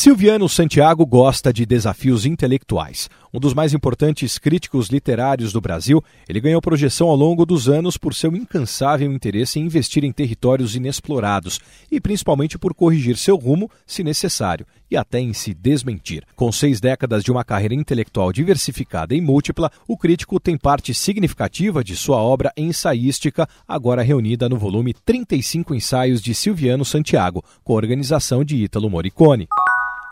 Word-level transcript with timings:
Silviano 0.00 0.48
Santiago 0.48 1.04
gosta 1.04 1.52
de 1.52 1.66
desafios 1.66 2.24
intelectuais. 2.24 3.10
Um 3.34 3.38
dos 3.38 3.52
mais 3.52 3.74
importantes 3.74 4.38
críticos 4.38 4.88
literários 4.88 5.52
do 5.52 5.60
Brasil, 5.60 6.02
ele 6.26 6.40
ganhou 6.40 6.62
projeção 6.62 7.08
ao 7.08 7.14
longo 7.14 7.44
dos 7.44 7.68
anos 7.68 7.98
por 7.98 8.14
seu 8.14 8.34
incansável 8.34 9.12
interesse 9.12 9.60
em 9.60 9.64
investir 9.64 10.02
em 10.02 10.10
territórios 10.10 10.74
inexplorados 10.74 11.60
e 11.92 12.00
principalmente 12.00 12.58
por 12.58 12.72
corrigir 12.72 13.18
seu 13.18 13.36
rumo, 13.36 13.70
se 13.86 14.02
necessário, 14.02 14.66
e 14.90 14.96
até 14.96 15.20
em 15.20 15.34
se 15.34 15.52
desmentir. 15.52 16.24
Com 16.34 16.50
seis 16.50 16.80
décadas 16.80 17.22
de 17.22 17.30
uma 17.30 17.44
carreira 17.44 17.74
intelectual 17.74 18.32
diversificada 18.32 19.14
e 19.14 19.20
múltipla, 19.20 19.70
o 19.86 19.98
crítico 19.98 20.40
tem 20.40 20.56
parte 20.56 20.94
significativa 20.94 21.84
de 21.84 21.94
sua 21.94 22.16
obra 22.16 22.50
ensaística, 22.56 23.46
agora 23.68 24.00
reunida 24.00 24.48
no 24.48 24.56
volume 24.56 24.94
35 24.94 25.74
Ensaios 25.74 26.22
de 26.22 26.34
Silviano 26.34 26.86
Santiago, 26.86 27.44
com 27.62 27.74
organização 27.74 28.42
de 28.42 28.56
Ítalo 28.56 28.88
Morricone. 28.88 29.46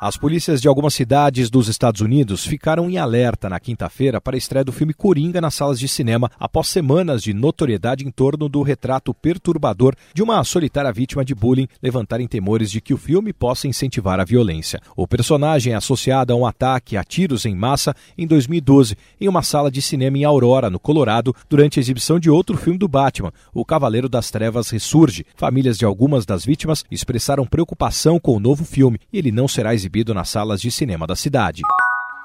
As 0.00 0.16
polícias 0.16 0.60
de 0.60 0.68
algumas 0.68 0.94
cidades 0.94 1.50
dos 1.50 1.66
Estados 1.66 2.00
Unidos 2.00 2.46
ficaram 2.46 2.88
em 2.88 2.98
alerta 2.98 3.48
na 3.48 3.58
quinta-feira 3.58 4.20
para 4.20 4.36
a 4.36 4.38
estreia 4.38 4.64
do 4.64 4.70
filme 4.70 4.94
Coringa 4.94 5.40
nas 5.40 5.54
salas 5.54 5.76
de 5.76 5.88
cinema, 5.88 6.30
após 6.38 6.68
semanas 6.68 7.20
de 7.20 7.34
notoriedade 7.34 8.06
em 8.06 8.10
torno 8.12 8.48
do 8.48 8.62
retrato 8.62 9.12
perturbador 9.12 9.96
de 10.14 10.22
uma 10.22 10.44
solitária 10.44 10.92
vítima 10.92 11.24
de 11.24 11.34
bullying 11.34 11.66
levantarem 11.82 12.28
temores 12.28 12.70
de 12.70 12.80
que 12.80 12.94
o 12.94 12.96
filme 12.96 13.32
possa 13.32 13.66
incentivar 13.66 14.20
a 14.20 14.24
violência. 14.24 14.80
O 14.94 15.04
personagem 15.04 15.72
é 15.72 15.76
associado 15.76 16.32
a 16.32 16.36
um 16.36 16.46
ataque 16.46 16.96
a 16.96 17.02
tiros 17.02 17.44
em 17.44 17.56
massa 17.56 17.92
em 18.16 18.24
2012 18.24 18.96
em 19.20 19.26
uma 19.26 19.42
sala 19.42 19.68
de 19.68 19.82
cinema 19.82 20.16
em 20.16 20.22
Aurora, 20.22 20.70
no 20.70 20.78
Colorado, 20.78 21.34
durante 21.48 21.80
a 21.80 21.82
exibição 21.82 22.20
de 22.20 22.30
outro 22.30 22.56
filme 22.56 22.78
do 22.78 22.86
Batman, 22.86 23.32
O 23.52 23.64
Cavaleiro 23.64 24.08
das 24.08 24.30
Trevas 24.30 24.70
Ressurge. 24.70 25.26
Famílias 25.34 25.76
de 25.76 25.84
algumas 25.84 26.24
das 26.24 26.44
vítimas 26.44 26.84
expressaram 26.88 27.44
preocupação 27.44 28.20
com 28.20 28.36
o 28.36 28.40
novo 28.40 28.64
filme 28.64 29.00
e 29.12 29.18
ele 29.18 29.32
não 29.32 29.48
será 29.48 29.74
exibido 29.74 29.87
exibido 29.88 30.12
nas 30.12 30.28
salas 30.28 30.60
de 30.60 30.70
cinema 30.70 31.06
da 31.06 31.16
cidade. 31.16 31.62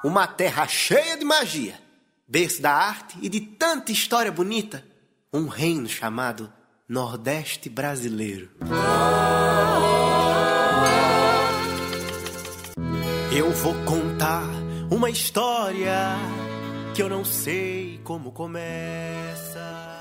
Uma 0.03 0.27
terra 0.27 0.67
cheia 0.67 1.17
de 1.17 1.23
magia, 1.23 1.75
berço 2.27 2.61
da 2.61 2.73
arte 2.73 3.17
e 3.21 3.29
de 3.29 3.39
tanta 3.39 3.91
história 3.91 4.31
bonita. 4.31 4.83
Um 5.31 5.47
reino 5.47 5.87
chamado 5.87 6.51
Nordeste 6.87 7.69
Brasileiro. 7.69 8.49
Eu 13.31 13.49
vou 13.51 13.73
contar 13.85 14.43
uma 14.91 15.09
história 15.09 16.17
que 16.93 17.01
eu 17.01 17.09
não 17.09 17.23
sei 17.23 17.99
como 18.03 18.31
começa. 18.33 19.92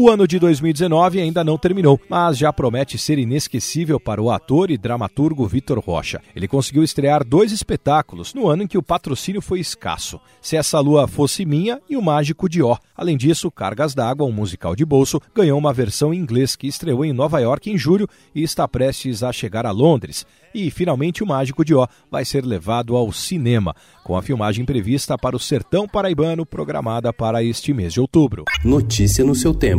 O 0.00 0.08
ano 0.08 0.28
de 0.28 0.38
2019 0.38 1.20
ainda 1.20 1.42
não 1.42 1.58
terminou, 1.58 2.00
mas 2.08 2.38
já 2.38 2.52
promete 2.52 2.96
ser 2.96 3.18
inesquecível 3.18 3.98
para 3.98 4.22
o 4.22 4.30
ator 4.30 4.70
e 4.70 4.78
dramaturgo 4.78 5.44
Vitor 5.44 5.80
Rocha. 5.80 6.22
Ele 6.36 6.46
conseguiu 6.46 6.84
estrear 6.84 7.24
dois 7.24 7.50
espetáculos 7.50 8.32
no 8.32 8.46
ano 8.46 8.62
em 8.62 8.68
que 8.68 8.78
o 8.78 8.82
patrocínio 8.82 9.42
foi 9.42 9.58
escasso: 9.58 10.20
Se 10.40 10.56
Essa 10.56 10.78
Lua 10.78 11.08
Fosse 11.08 11.44
Minha 11.44 11.80
e 11.90 11.96
O 11.96 12.00
Mágico 12.00 12.48
de 12.48 12.62
Ó. 12.62 12.76
Além 12.96 13.16
disso, 13.16 13.50
Cargas 13.50 13.92
d'Água, 13.92 14.24
um 14.24 14.30
musical 14.30 14.76
de 14.76 14.84
bolso, 14.84 15.20
ganhou 15.34 15.58
uma 15.58 15.72
versão 15.72 16.14
em 16.14 16.18
inglês 16.18 16.54
que 16.54 16.68
estreou 16.68 17.04
em 17.04 17.12
Nova 17.12 17.40
York 17.40 17.68
em 17.68 17.76
julho 17.76 18.08
e 18.32 18.44
está 18.44 18.68
prestes 18.68 19.24
a 19.24 19.32
chegar 19.32 19.66
a 19.66 19.72
Londres. 19.72 20.24
E, 20.54 20.70
finalmente, 20.70 21.24
O 21.24 21.26
Mágico 21.26 21.64
de 21.64 21.74
Ó 21.74 21.88
vai 22.08 22.24
ser 22.24 22.44
levado 22.44 22.96
ao 22.96 23.12
cinema, 23.12 23.74
com 24.04 24.16
a 24.16 24.22
filmagem 24.22 24.64
prevista 24.64 25.18
para 25.18 25.36
o 25.36 25.40
Sertão 25.40 25.88
Paraibano, 25.88 26.46
programada 26.46 27.12
para 27.12 27.42
este 27.42 27.72
mês 27.72 27.92
de 27.92 28.00
outubro. 28.00 28.44
Notícia 28.64 29.24
no 29.24 29.34
seu 29.34 29.52